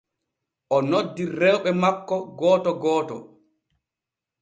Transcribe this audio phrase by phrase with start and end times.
[0.75, 3.15] O noddi rewɓe makko gooto gooto.